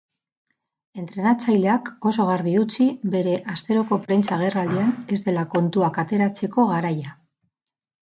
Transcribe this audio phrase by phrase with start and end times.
[1.01, 7.19] Entrenatzaileak oso garbi utzi bere asteroko prentsa agerraldian ez dela kontuak ateratzeko garaia.